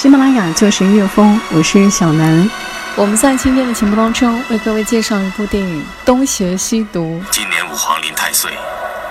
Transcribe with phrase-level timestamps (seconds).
[0.00, 2.50] 喜马拉雅就是音乐风，我是小南。
[2.96, 7.22] 我们在今天的节目当中为各位介绍一部电影《东邪西毒》。
[7.30, 8.50] 今年武皇临太岁，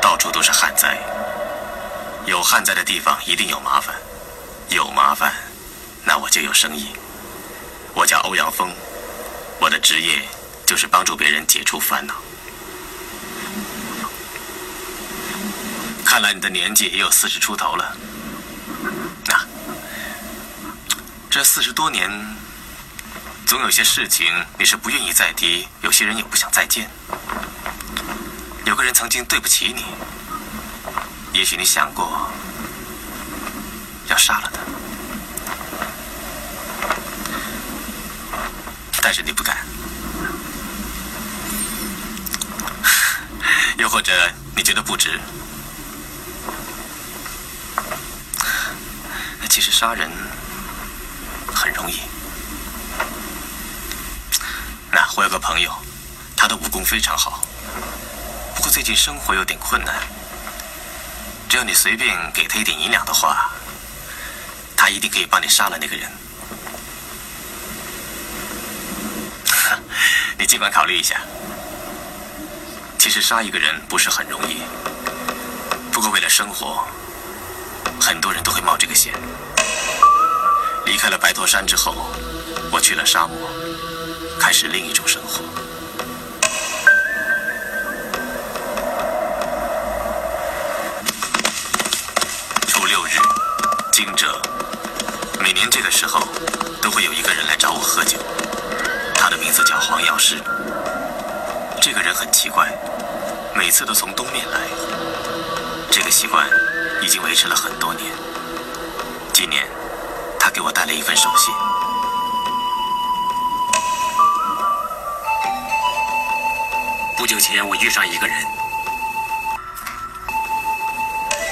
[0.02, 0.98] 到处都是旱灾。
[2.26, 3.94] 有旱灾的地方一定有麻烦，
[4.70, 5.32] 有麻烦，
[6.06, 6.88] 那我就有生意。
[7.94, 8.68] 我叫欧阳锋，
[9.62, 10.24] 我的职业
[10.66, 12.16] 就是帮助别人解除烦恼。
[16.04, 17.96] 看来你的年纪也有四十出头了。
[19.28, 19.36] 那。
[21.30, 22.10] 这四十多年，
[23.46, 24.26] 总有些事情
[24.58, 26.90] 你是不愿意再提，有些人也不想再见。
[28.66, 29.86] 有个人曾经对不起你，
[31.32, 32.32] 也许你想过
[34.08, 34.60] 要杀了他，
[39.04, 39.58] 但是你不敢。
[43.78, 44.12] 又或者
[44.56, 45.20] 你觉得不值？
[49.48, 50.10] 其实杀人。
[51.60, 52.00] 很容易。
[54.90, 55.70] 那我有个朋友，
[56.34, 57.44] 他的武功非常好，
[58.56, 59.94] 不过最近生活有点困难。
[61.50, 63.52] 只要你随便给他一点银两的话，
[64.78, 66.10] 他一定可以帮你杀了那个人。
[70.40, 71.20] 你尽管考虑一下。
[72.98, 74.62] 其实杀一个人不是很容易，
[75.92, 76.86] 不过为了生活，
[78.00, 79.14] 很多人都会冒这个险。
[80.90, 81.94] 离开了白驼山之后，
[82.72, 83.38] 我去了沙漠，
[84.40, 85.44] 开始另一种生活。
[92.68, 93.20] 初六日，
[93.94, 94.26] 惊蛰，
[95.40, 96.28] 每年这个时候，
[96.82, 98.18] 都会有一个人来找我喝酒，
[99.16, 100.42] 他的名字叫黄药师。
[101.80, 102.68] 这个人很奇怪，
[103.56, 104.62] 每次都从东面来，
[105.92, 106.50] 这个习惯
[107.04, 108.12] 已经维持了很多年。
[109.32, 109.68] 今年。
[110.50, 111.54] 给我带了一份手信。
[117.18, 118.36] 不久前，我遇上一个人，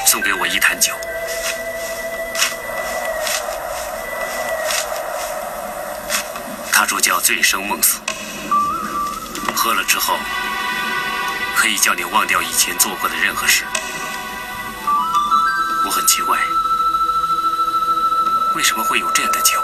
[0.05, 0.93] 送给我一坛酒。
[6.71, 7.99] 他说叫醉生梦死，
[9.55, 10.15] 喝了之后
[11.55, 13.65] 可以叫你忘掉以前做过的任何事。
[18.97, 19.63] 会有这样的酒？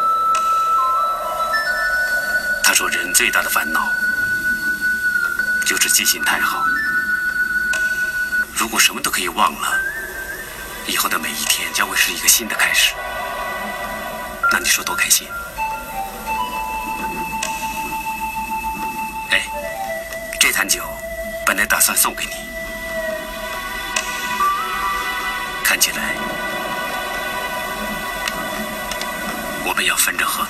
[2.62, 3.92] 他说，人最大的烦恼
[5.66, 6.64] 就是记性太好。
[8.56, 9.80] 如果什么都可以忘了，
[10.86, 12.94] 以后的每一天将会是一个新的开始。
[14.52, 15.28] 那你说多开心？
[19.32, 19.48] 哎，
[20.40, 20.84] 这坛酒
[21.44, 22.34] 本来打算送给你，
[25.64, 26.23] 看起来。
[29.66, 30.46] 我们要分着喝。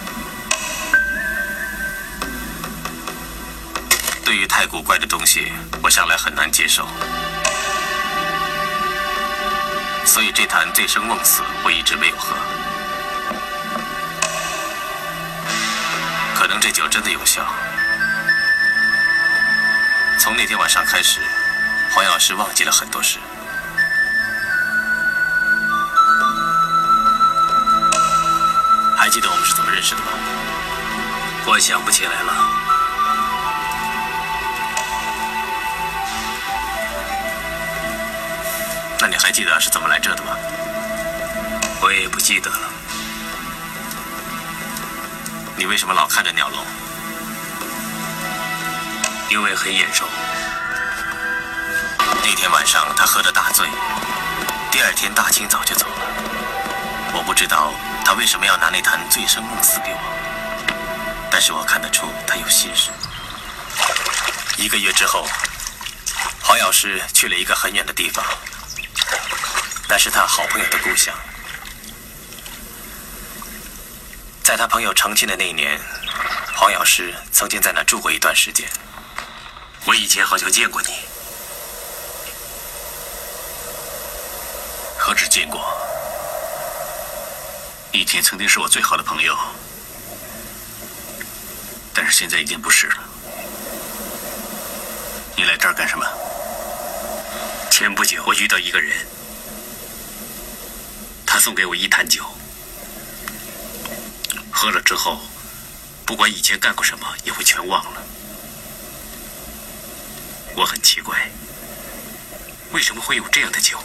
[4.25, 5.51] 对于太古怪的东西，
[5.81, 6.87] 我向来很难接受，
[10.05, 12.35] 所以这坛醉生梦死我一直没有喝。
[16.33, 17.45] 可能这酒真的有效。
[20.19, 21.19] 从那天晚上开始，
[21.91, 23.19] 黄药师忘记了很多事。
[29.73, 30.11] 认识的吗？
[31.47, 32.33] 我想不起来了。
[38.99, 40.37] 那你还记得是怎么来这的吗？
[41.81, 42.69] 我也不记得了。
[45.57, 46.63] 你为什么老看着鸟笼？
[49.31, 50.05] 因为很眼熟。
[52.21, 53.67] 那天晚上他喝得大醉，
[54.71, 56.02] 第二天大清早就走了。
[58.13, 59.99] 他为什么要拿那坛醉生梦死给我？
[61.31, 62.91] 但是我看得出他有心事。
[64.55, 65.27] 一个月之后，
[66.39, 68.23] 黄药师去了一个很远的地方，
[69.89, 71.11] 那是他好朋友的故乡。
[74.43, 75.81] 在他朋友成亲的那一年，
[76.55, 78.69] 黄药师曾经在那住过一段时间。
[79.85, 80.99] 我以前好像见过你，
[84.99, 85.82] 何止见过？
[87.93, 89.37] 以前曾经是我最好的朋友，
[91.93, 92.95] 但是现在已经不是了。
[95.37, 96.03] 你来这儿干什么？
[97.69, 99.05] 前不久我遇到一个人，
[101.23, 102.25] 他送给我一坛酒，
[104.51, 105.21] 喝了之后，
[106.03, 108.01] 不管以前干过什么，也会全忘了。
[110.55, 111.29] 我很奇怪，
[112.71, 113.77] 为什么会有这样的酒？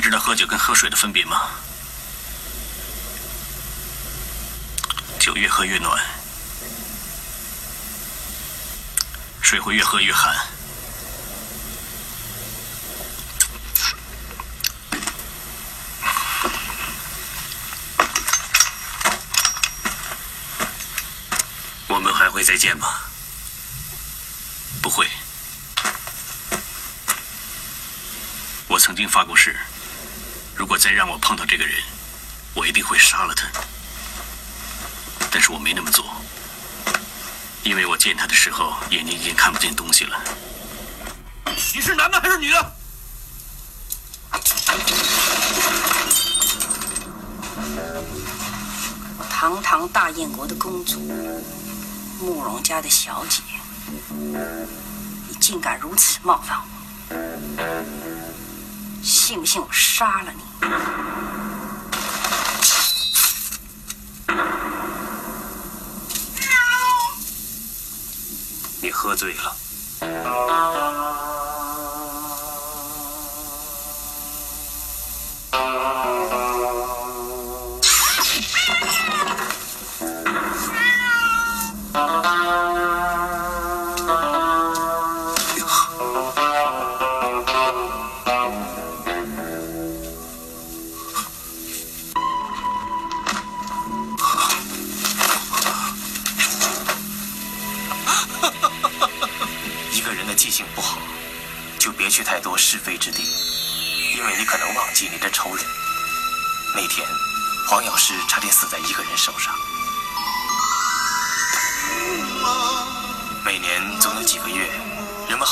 [0.00, 1.50] 你知道喝酒跟喝水的分别吗？
[5.18, 6.02] 酒越喝越暖，
[9.42, 10.34] 水会越喝越寒。
[21.88, 22.88] 我们还会再见吗？
[24.80, 25.06] 不会。
[28.66, 29.54] 我曾经发过誓。
[30.60, 31.74] 如果再让我碰到这个人，
[32.52, 33.48] 我一定会杀了他。
[35.30, 36.04] 但是我没那么做，
[37.62, 40.22] 因为我见他的时候眼睛已经看不见东西了。
[41.46, 42.72] 你是男的还是女的？
[49.30, 51.00] 堂堂大燕国的公主，
[52.20, 53.40] 慕容家的小姐，
[54.10, 58.19] 你竟敢如此冒犯我！
[59.30, 60.42] 信不信我杀了你？
[68.82, 69.59] 你喝醉了。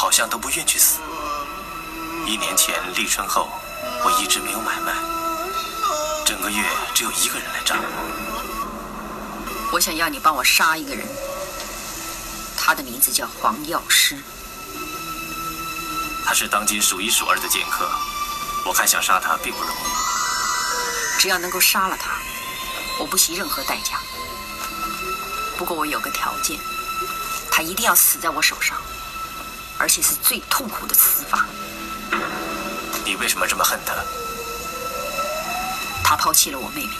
[0.09, 1.01] 好像都不愿去死。
[2.25, 3.47] 一年前立春后，
[4.03, 4.95] 我一直没有买卖，
[6.25, 6.65] 整个月
[6.95, 9.69] 只有一个人来找我。
[9.71, 11.07] 我想要你帮我杀一个人，
[12.57, 14.17] 他的名字叫黄药师。
[16.25, 17.87] 他是当今数一数二的剑客，
[18.65, 21.21] 我看想杀他并不容易。
[21.21, 22.13] 只要能够杀了他，
[22.99, 24.01] 我不惜任何代价。
[25.59, 26.59] 不过我有个条件，
[27.51, 28.81] 他一定要死在我手上，
[29.79, 31.47] 而且是最痛苦的死法。
[33.05, 33.95] 你为什么这么恨他？
[36.05, 36.93] 他抛弃了我妹妹。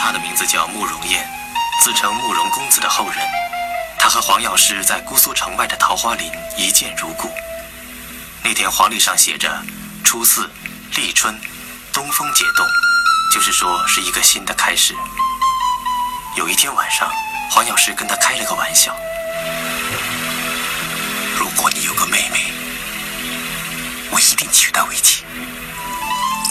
[0.00, 1.28] 他的名字叫慕容燕，
[1.82, 3.16] 自称慕容公子的后人。
[3.98, 7.30] 他和黄药师在姑苏城外的桃花林一见如故。
[8.42, 9.52] 那天黄历上写着
[10.04, 10.48] 初四
[10.94, 11.38] 立春，
[11.92, 12.64] 东风解冻，
[13.34, 14.94] 就是说是一个新的开始。
[16.36, 17.10] 有一天晚上，
[17.50, 19.17] 黄药师跟他开了个玩笑：“如
[21.58, 22.52] 果你有个妹妹，
[24.12, 25.24] 我一定娶她为妻。”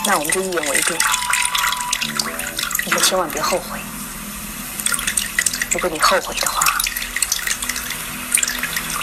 [0.06, 0.98] 那我们就一言为定，
[2.86, 3.80] 你可千万别后悔。
[5.72, 6.62] 如果你后悔的话，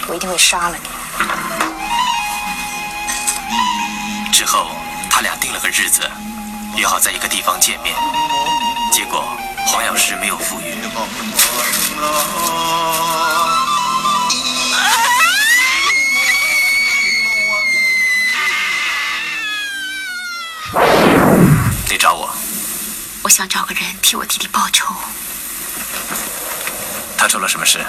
[0.06, 0.88] 我一定会杀了你。
[4.30, 4.72] 之后，
[5.10, 6.10] 他俩定了个日子，
[6.76, 7.94] 约好在一个地方见面。
[8.92, 9.24] 结果，
[9.66, 10.76] 黄药师没有赴约。
[24.04, 24.94] 替我弟弟报仇。
[27.16, 27.82] 他出了什么事？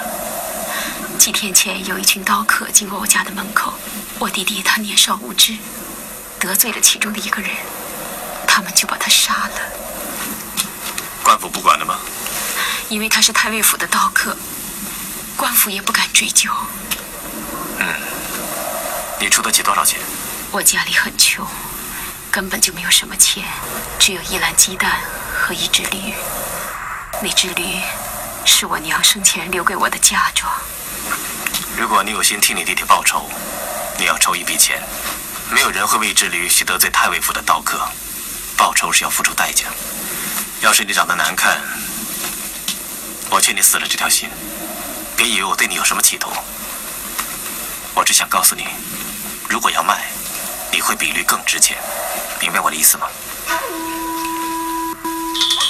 [1.18, 3.74] 几天前，有一群刀客经过我家的门口，
[4.18, 5.54] 我弟弟他年少无知。
[6.40, 7.50] 得罪了其中的一个人，
[8.48, 9.60] 他们就把他杀了。
[11.22, 11.98] 官府不管了吗？
[12.88, 14.34] 因为他是太尉府的刀客，
[15.36, 16.50] 官府也不敢追究。
[17.78, 17.86] 嗯，
[19.20, 20.00] 你出得起多少钱？
[20.50, 21.46] 我家里很穷，
[22.36, 23.42] 根本就没有什么钱，
[23.98, 25.00] 只有一篮鸡蛋
[25.34, 26.12] 和一只驴。
[27.22, 27.80] 那只驴
[28.44, 30.52] 是我娘生前留给我的嫁妆。
[31.78, 33.30] 如果你有心替你弟弟报仇，
[33.98, 34.82] 你要筹一笔钱。
[35.50, 37.80] 没有人会为一只驴去得罪太尉府的刀客，
[38.54, 39.68] 报仇是要付出代价。
[40.60, 41.58] 要是你长得难看，
[43.30, 44.28] 我劝你死了这条心。
[45.16, 46.30] 别以为我对你有什么企图，
[47.94, 48.66] 我只想告诉你，
[49.48, 50.04] 如果要卖，
[50.72, 51.76] 你会比驴更值钱。
[52.40, 53.06] 明白我的意思吗？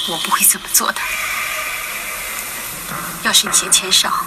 [0.09, 1.01] 我不会这么做的。
[3.23, 4.25] 要是你嫌钱少，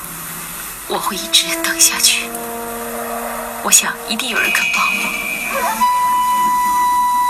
[0.86, 2.28] 我会一直等下去。
[3.62, 5.02] 我想一定有人肯帮我。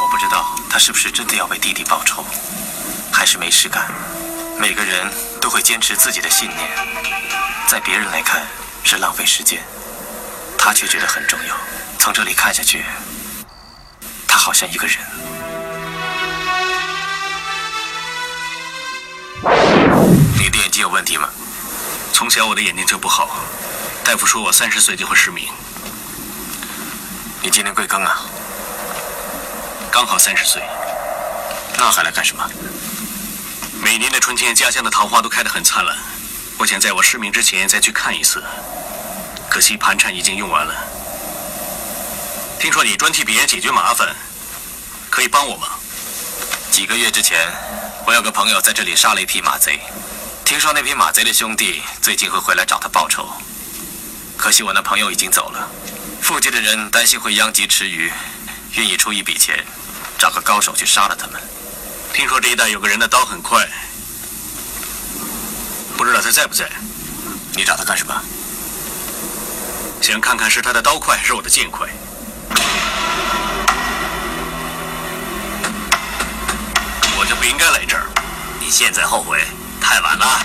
[0.03, 2.25] 我不知道他是不是真的要为弟弟报仇，
[3.13, 3.87] 还是没事干。
[4.59, 6.69] 每个人都会坚持自己的信念，
[7.69, 8.47] 在别人来看
[8.83, 9.63] 是浪费时间，
[10.59, 11.57] 他却觉得很重要。
[11.99, 13.20] 从这里看下去，他
[14.51, 14.99] 好像一个人。
[20.37, 21.29] 你的眼睛有问题吗？
[22.13, 23.31] 从小我的眼睛就不好，
[24.03, 25.47] 大夫说我三十岁就会失明。
[27.41, 28.23] 你今年贵庚啊？
[29.89, 30.61] 刚好三十岁。
[31.77, 32.45] 那还来干什么？
[33.81, 35.97] 每年的春天，家乡的桃花都开得很灿烂。
[36.59, 38.43] 我想在我失明之前再去看一次。
[39.49, 40.75] 可惜盘缠已经用完了。
[42.59, 44.09] 听说你专替别人解决麻烦，
[45.11, 45.67] 可以帮我吗？
[46.71, 47.53] 几个月之前，
[48.07, 49.81] 我有个朋友在这里杀了一匹马贼。
[50.45, 53.29] 听说那匹马贼的兄弟最近会回来找他报仇。
[54.37, 55.69] 可惜我那朋友已经走了。
[56.23, 58.11] 附近的人担心会殃及池鱼，
[58.75, 59.65] 愿意出一笔钱，
[60.19, 61.41] 找个高手去杀了他们。
[62.13, 63.69] 听说这一带有个人的刀很快，
[65.97, 66.71] 不知道他在不在？
[67.55, 68.15] 你找他干什么？
[70.01, 71.89] 想看看是他的刀快还是我的剑快。
[77.31, 78.03] 就不应该来这儿。
[78.59, 79.41] 你现在后悔，
[79.81, 80.45] 太晚了。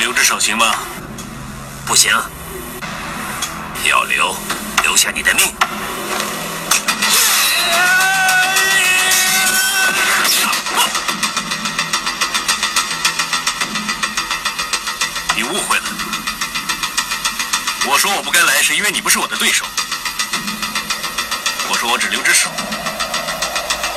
[0.00, 0.74] 留只手行吗？
[1.86, 2.12] 不行。
[3.84, 4.34] 要留，
[4.82, 5.54] 留下你的命。
[15.36, 15.84] 你误会了，
[17.86, 19.64] 我说我不该来，是因为你不是我的对手。
[21.68, 22.50] 我说我只留只手，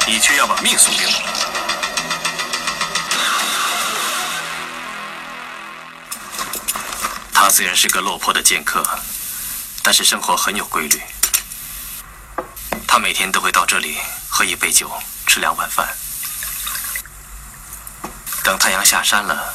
[0.08, 1.12] 你却要把命送给我。
[7.34, 8.84] 他虽然是个落魄的剑客，
[9.82, 11.02] 但是生活很有规律。
[12.88, 13.98] 他每天都会到这里
[14.30, 14.92] 喝一杯酒，
[15.26, 15.88] 吃两碗饭。
[18.44, 19.54] 等太阳下山了，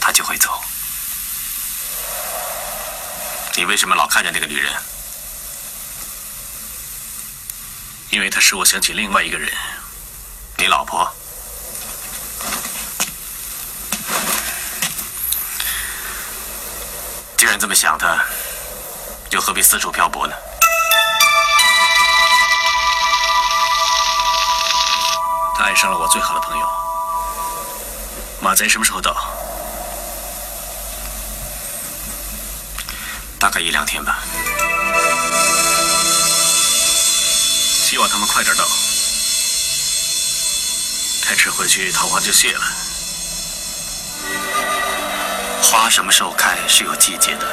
[0.00, 0.60] 他就会走。
[3.56, 4.72] 你为什么老看着那个女人？
[8.18, 9.48] 因为他使我想起另外一个人，
[10.56, 11.08] 你老婆。
[17.36, 18.18] 既然这么想她，
[19.30, 20.34] 又何必四处漂泊呢？
[25.56, 26.66] 她爱上了我最好的朋友。
[28.40, 29.14] 马贼什么时候到？
[33.38, 34.18] 大概一两天吧。
[37.88, 38.66] 希望他们快点到。
[41.22, 42.60] 太迟回去，桃花就谢了。
[45.62, 47.46] 花什么时候开是有季节的，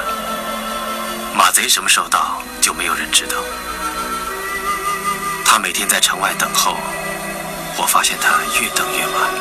[1.34, 3.38] 马贼什么时候到就没有人知道。
[5.46, 6.75] 他每天在城外等候，
[7.77, 9.32] 我发现他越等越晚。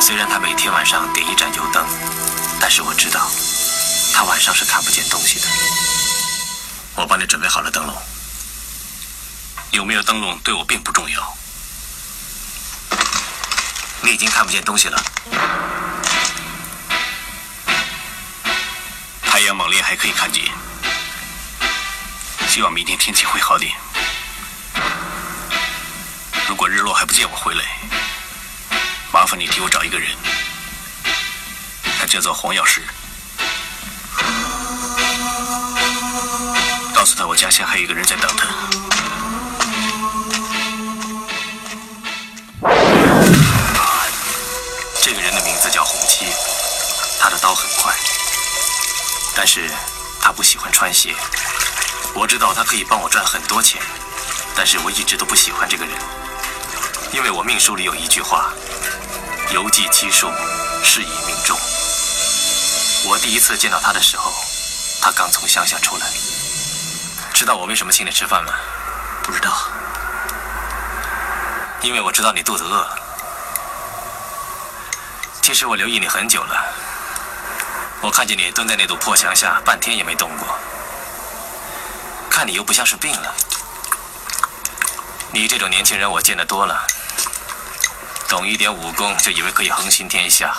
[0.00, 1.84] 虽然他每天晚上点一盏油灯，
[2.58, 3.30] 但是我知道，
[4.14, 5.46] 他晚上是看不见东西的。
[6.96, 7.94] 我帮你准备好了灯笼，
[9.72, 11.36] 有没有灯笼对我并不重要。
[14.00, 15.02] 你已经看不见东西了。
[19.22, 20.44] 太阳猛烈还可以看见，
[22.48, 23.70] 希望明天天气会好点。
[26.48, 27.62] 如果日落还不见我回来，
[29.12, 30.16] 麻烦你替我找一个人，
[31.98, 32.82] 他叫做黄药师，
[37.06, 38.48] 告诉他我家乡还有一个人在等他。
[45.00, 46.26] 这个人的名字叫洪七，
[47.20, 47.94] 他的刀很快，
[49.36, 49.70] 但是
[50.20, 51.14] 他不喜欢穿鞋。
[52.12, 53.80] 我知道他可以帮我赚很多钱，
[54.56, 55.96] 但是我一直都不喜欢这个人，
[57.12, 58.52] 因为我命书里有一句话：
[59.52, 60.28] 邮寄七数，
[60.82, 61.56] 是以命中。
[63.04, 64.32] 我第一次见到他的时候，
[65.00, 66.06] 他刚从乡下出来。
[67.36, 68.54] 知道我为什么请你吃饭吗？
[69.22, 69.52] 不知道，
[71.82, 72.88] 因为我知道你肚子饿。
[75.42, 76.64] 其实我留意你很久了，
[78.00, 80.48] 我看见你蹲在那堵破墙下，半天也没动过。
[82.30, 83.34] 看你又不像是病了。
[85.30, 86.86] 你这种年轻人我见得多了，
[88.28, 90.56] 懂一点武功就以为可以横行天下。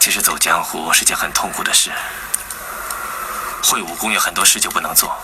[0.00, 1.90] 其实走江湖是件很痛苦的事，
[3.64, 5.16] 会武功有很多事就不能做。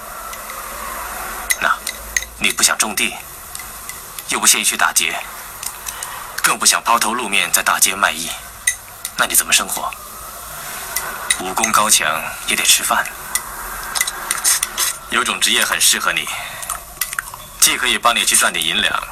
[1.60, 1.70] 那，
[2.38, 3.14] 你不想种地，
[4.28, 5.14] 又不屑于去打劫，
[6.42, 8.30] 更不想抛头露面在大街卖艺，
[9.16, 9.92] 那你怎么生活？
[11.40, 12.08] 武功高强
[12.46, 13.04] 也得吃饭。
[15.10, 16.26] 有种职业很适合你，
[17.60, 19.02] 既可以帮你去赚点银两，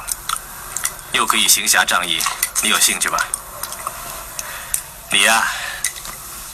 [1.11, 2.19] 又可以行侠仗义，
[2.63, 3.19] 你有兴趣吧？
[5.11, 5.45] 你呀，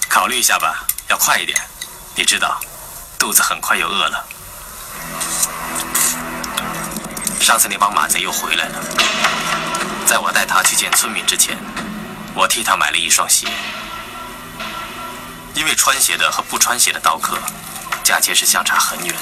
[0.09, 1.57] 考虑一下吧，要快一点。
[2.17, 2.59] 你知道，
[3.19, 4.25] 肚子很快又饿了。
[7.41, 8.79] 上次那帮马贼又回来了，
[10.07, 11.57] 在我带他去见村民之前，
[12.33, 13.47] 我替他买了一双鞋，
[15.53, 17.37] 因为穿鞋的和不穿鞋的刀客
[18.03, 19.15] 价钱是相差很远。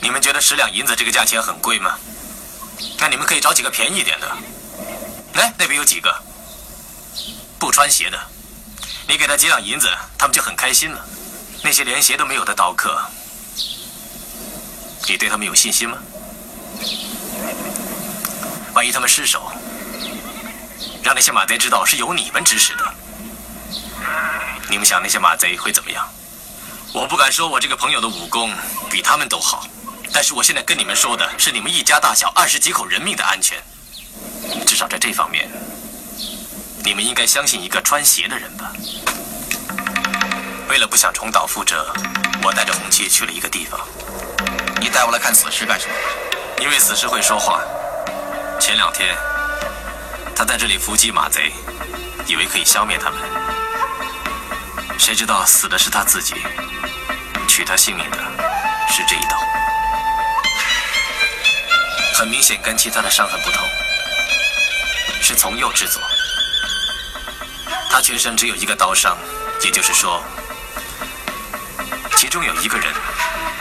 [0.00, 1.94] 你们觉得十两银子这个价钱很贵吗？
[2.98, 4.28] 那你们可以找几个便宜点的。
[5.34, 6.14] 来，那边有几个
[7.58, 8.18] 不穿鞋的，
[9.08, 11.04] 你给他几两银子，他们就很开心了。
[11.62, 13.00] 那些连鞋都没有的刀客，
[15.06, 15.98] 你对他们有信心吗？
[18.74, 19.52] 万一他们失手，
[21.02, 22.94] 让那些马贼知道是由你们指使的，
[24.68, 26.08] 你们想那些马贼会怎么样？
[26.92, 28.52] 我不敢说我这个朋友的武功
[28.90, 29.66] 比他们都好，
[30.12, 33.62] 但是我现在跟你们说的是你们一家大小二十几口人命的安全。
[34.66, 35.50] 至少在这方面，
[36.92, 38.70] 你们应该相信一个穿鞋的人吧。
[40.68, 41.90] 为了不想重蹈覆辙，
[42.42, 43.80] 我带着红七去了一个地方。
[44.78, 45.94] 你带我来看死尸干什么？
[46.60, 47.62] 因为死尸会说话。
[48.60, 49.16] 前两天，
[50.36, 51.50] 他在这里伏击马贼，
[52.26, 53.20] 以为可以消灭他们，
[54.98, 56.34] 谁知道死的是他自己，
[57.48, 58.18] 取他性命的
[58.90, 59.38] 是这一刀。
[62.12, 63.66] 很明显，跟其他的伤痕不同。
[65.22, 66.02] 是从右至左，
[67.92, 69.18] 他全身只有一个刀伤，
[69.62, 70.24] 也就是说，
[72.16, 72.90] 其中有一个人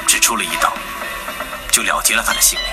[0.08, 0.73] 只出了一刀，
[1.69, 2.69] 就了结了他的性命。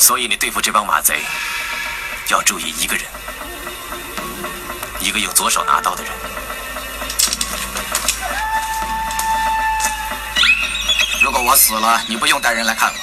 [0.00, 1.22] 所以你对付这帮马贼，
[2.28, 3.04] 要注意一个人，
[4.98, 6.12] 一个用左手拿刀的人。
[11.22, 12.98] 如果我死了，你不用带人来看我。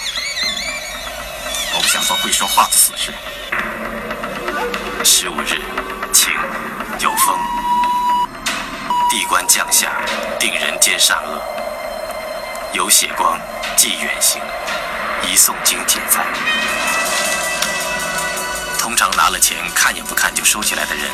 [1.78, 3.14] 我不想做会说话的死尸。
[5.10, 5.64] 十五日，
[6.12, 6.34] 晴，
[7.00, 7.40] 有风，
[9.10, 9.90] 地官降下，
[10.38, 11.42] 定人间善恶，
[12.74, 13.40] 有血光，
[13.78, 14.42] 即远行，
[15.24, 16.26] 一诵经解灾。
[18.78, 21.10] 通常拿了钱看也不看就收起来的人，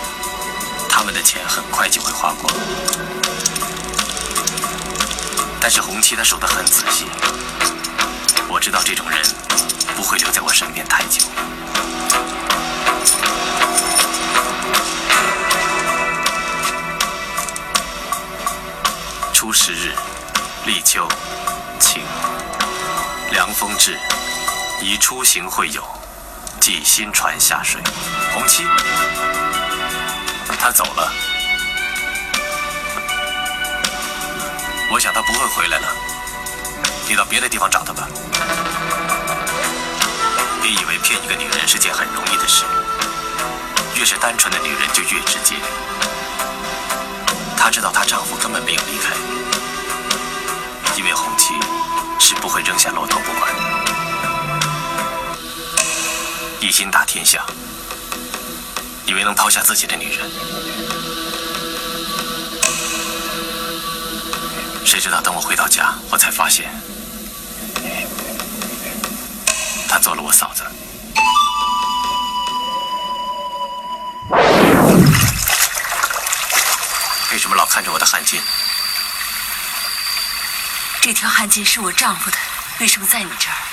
[0.90, 2.52] 他们的钱很快就会花光。
[5.62, 7.06] 但是红七他守得很仔细，
[8.50, 9.20] 我知道这种人。
[25.04, 25.84] 出行会友，
[26.62, 27.82] 寄新船下水。
[28.34, 28.66] 红七，
[30.58, 31.12] 他走了，
[34.90, 35.90] 我想他不会回来了。
[37.06, 38.08] 你到别的地方找他吧。
[40.62, 42.64] 别以为骗一个女人是件很容易的事，
[43.96, 45.56] 越是单纯的女人就越直接。
[47.58, 49.14] 她知道她丈夫根本没有离开，
[50.96, 51.56] 因为红旗
[52.20, 53.73] 是不会扔下骆驼不管。
[56.64, 57.46] 一心打天下，
[59.06, 60.32] 以为能抛下自己的女人，
[64.86, 66.74] 谁知道等我回到家，我才发现。
[69.90, 70.64] 他做了我嫂子。
[77.34, 78.40] 为什么老看着我的汗巾？
[81.02, 82.38] 这条汗巾是我丈夫的，
[82.80, 83.73] 为什么在你这儿？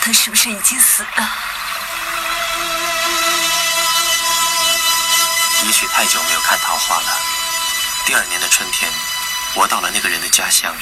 [0.00, 1.28] 他是不是已经死了？
[5.62, 7.20] 也许太久没有看桃花了。
[8.06, 8.90] 第二年的春天，
[9.54, 10.74] 我到了那个人的家乡。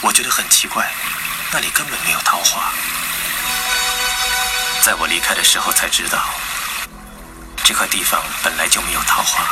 [0.00, 0.88] 我觉得很奇怪，
[1.50, 2.72] 那里根本没有桃花。
[4.84, 6.24] 在我离开的时候才知道，
[7.64, 9.44] 这块地方本来就没有桃花。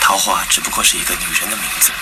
[0.00, 1.92] 桃花只不过是一个女人的名字。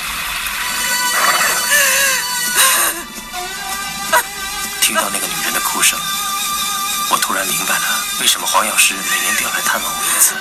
[4.88, 6.01] 听到那个女人的哭声，
[7.11, 7.85] 我突然明白了
[8.22, 10.35] 为什么黄药师每年都要来探望我一次。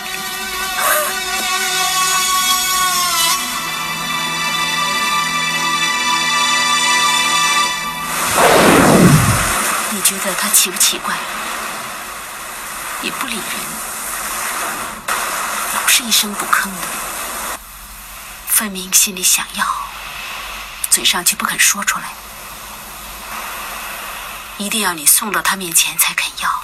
[9.90, 11.14] 你觉得他奇不奇怪？
[13.02, 13.44] 也不理人，
[15.76, 17.60] 老是一声不吭的，
[18.48, 19.66] 分明心里想要，
[20.90, 22.06] 嘴上却不肯说出来，
[24.58, 26.63] 一定要你送到他面前才肯要。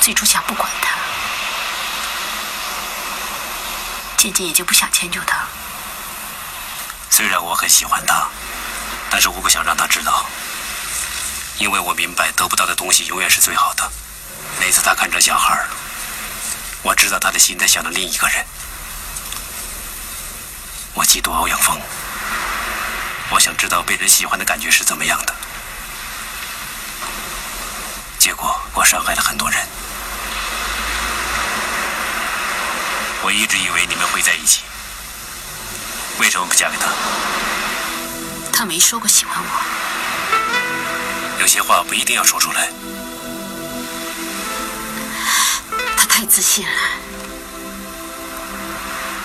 [0.00, 0.96] 最初想不管他，
[4.16, 5.46] 渐渐也就不想迁就他。
[7.10, 8.26] 虽然我很喜欢他，
[9.10, 10.24] 但是我不想让他知道，
[11.58, 13.92] 因为我明白得不到的东西永远是最好的。
[14.58, 15.62] 那次他看着小孩，
[16.82, 18.46] 我知道他的心在想着另一个人。
[21.00, 21.80] 我嫉妒欧阳锋，
[23.30, 25.34] 我想知道被人喜欢的感觉是怎么样的。
[28.18, 29.66] 结果我伤害了很多人。
[33.22, 34.60] 我一直以为你们会在一起。
[36.18, 36.90] 为什么不嫁给他？
[38.52, 39.50] 他没说过喜欢我。
[41.40, 42.68] 有些话不一定要说出来。
[45.96, 46.72] 他太自信了，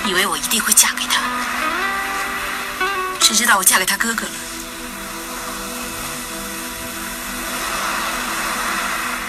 [0.05, 1.19] 以为我一定会嫁给他。
[3.25, 4.31] 谁知道我嫁给他哥哥了？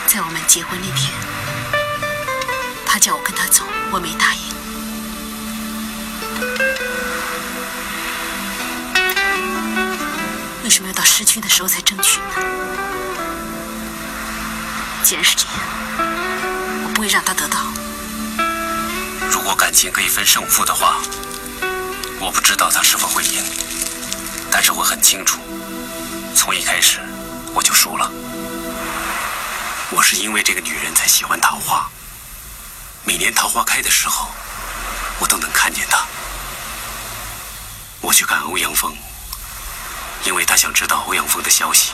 [0.06, 1.10] 在我们结婚那天，
[2.84, 4.42] 他叫我跟他走，我没答应。
[10.62, 12.26] 为什么要到失去的时候才争取呢？
[15.02, 15.54] 既然是这样，
[16.84, 17.60] 我不会让他得到。
[19.30, 20.98] 如果感情可以分胜负的话，
[22.20, 23.42] 我不知道他是否会赢，
[24.50, 25.40] 但是我很清楚，
[26.34, 27.00] 从一开始
[27.54, 28.10] 我就输了。
[29.90, 31.88] 我是因为这个女人才喜欢桃花，
[33.04, 34.28] 每年桃花开的时候，
[35.18, 36.04] 我都能看见她。
[38.00, 38.96] 我去看欧阳锋。
[40.24, 41.92] 因为他想知道欧阳锋的消息。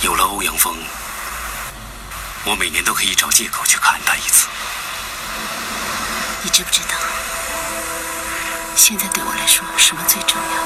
[0.00, 0.76] 有了欧阳锋，
[2.44, 4.48] 我每年都可以找借口去看他一次。
[6.42, 6.96] 你知不知道，
[8.74, 10.62] 现在对我来说什么最重要？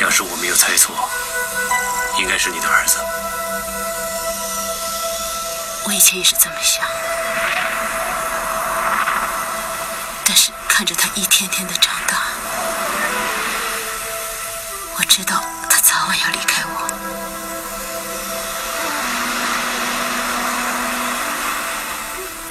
[0.00, 1.08] 要是我没有猜错，
[2.18, 2.98] 应该是你的儿子。
[5.84, 6.84] 我以前也是这么想。
[10.24, 12.18] 但是看着他一天天的长大，
[14.96, 16.88] 我知道他早晚要离开我，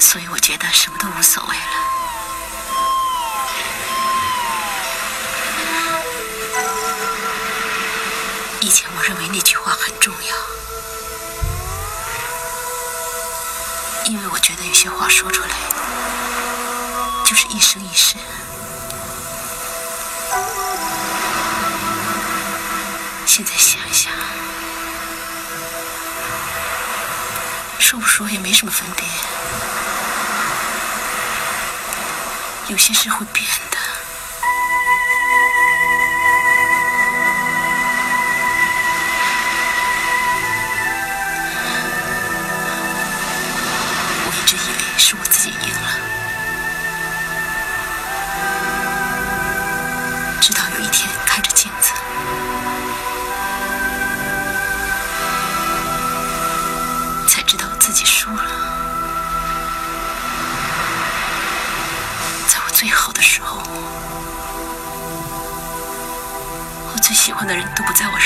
[0.00, 1.87] 所以我觉得什么都无所谓了。
[8.68, 10.36] 以前我认为那句话很重要，
[14.04, 15.48] 因为我觉得有些话说出来。
[17.24, 18.16] 就是一生一世。
[23.24, 24.12] 现在想想，
[27.78, 29.08] 说不说也没什么分别。
[32.68, 33.78] 有些事会变的。
[67.48, 68.17] 的人都不在我